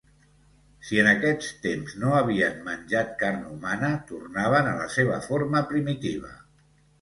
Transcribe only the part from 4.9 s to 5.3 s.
seva